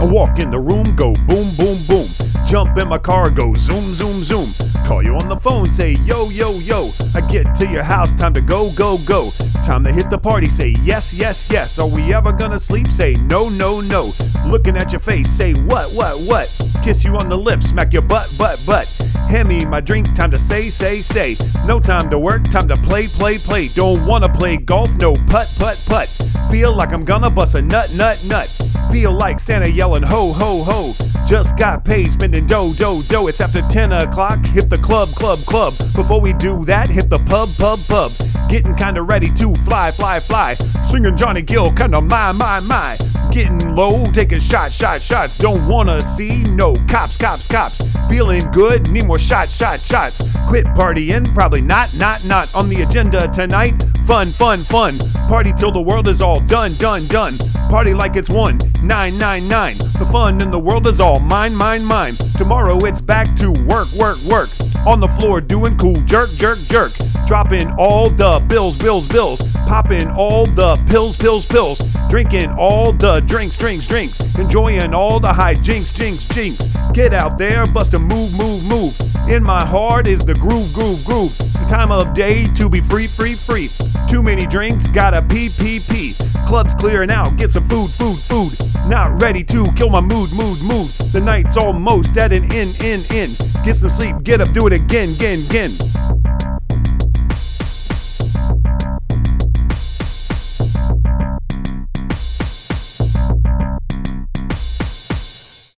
[0.00, 2.06] I walk in the room, go boom, boom, boom.
[2.46, 4.48] Jump in my car, go zoom, zoom, zoom.
[4.86, 6.90] Call you on the phone, say yo, yo, yo.
[7.16, 9.30] I get to your house, time to go, go, go.
[9.64, 11.80] Time to hit the party, say yes, yes, yes.
[11.80, 12.88] Are we ever gonna sleep?
[12.92, 14.12] Say no, no, no.
[14.46, 16.48] Looking at your face, say what, what, what.
[16.84, 18.86] Kiss you on the lips, smack your butt, butt, butt.
[19.28, 21.36] Me my drink, time to say, say, say.
[21.64, 23.68] No time to work, time to play, play, play.
[23.68, 26.08] Don't wanna play golf, no putt, putt, putt.
[26.50, 28.48] Feel like I'm gonna bust a nut, nut, nut.
[28.90, 30.94] Feel like Santa yelling ho, ho, ho.
[31.26, 33.28] Just got paid, spending dough, dough, dough.
[33.28, 35.74] It's after 10 o'clock, hit the club, club, club.
[35.94, 38.12] Before we do that, hit the pub, pub, pub.
[38.48, 40.54] Getting kinda ready to fly, fly, fly.
[40.82, 42.96] Singing Johnny Gill, kinda my, my, my.
[43.38, 45.38] Getting low, taking shots, shots, shots.
[45.38, 47.80] Don't wanna see no cops, cops, cops.
[48.08, 50.34] Feeling good, need more shots, shots, shots.
[50.48, 52.52] Quit partying, probably not, not, not.
[52.56, 54.98] On the agenda tonight, fun, fun, fun.
[55.28, 57.38] Party till the world is all done, done, done.
[57.70, 59.76] Party like it's one, nine, nine, nine.
[59.98, 62.14] The fun in the world is all mine, mine, mine.
[62.36, 64.48] Tomorrow it's back to work, work, work.
[64.86, 66.92] On the floor doing cool jerk, jerk, jerk.
[67.26, 69.40] Dropping all the bills, bills, bills.
[69.66, 71.78] Popping all the pills, pills, pills.
[72.08, 74.18] Drinking all the drinks, drinks, drinks.
[74.36, 76.68] Enjoying all the high jinks, jinks, jinks.
[76.92, 78.96] Get out there, bust a move, move, move.
[79.28, 81.34] In my heart is the groove, groove, groove.
[81.40, 83.68] It's the time of day to be free, free, free.
[84.08, 86.14] Too many drinks, gotta pee, pee, pee.
[86.46, 88.67] Club's clearing out, get some food, food, food.
[88.86, 90.88] Not ready to kill my mood, mood, mood.
[91.12, 93.36] The night's almost at an end, end, end.
[93.64, 95.70] Get some sleep, get up, do it again, again, again.